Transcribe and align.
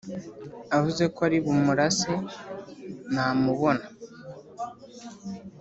avuze 0.77 1.03
ko 1.13 1.19
ari 1.27 1.37
bumurase 1.43 2.13
namubona 3.13 3.85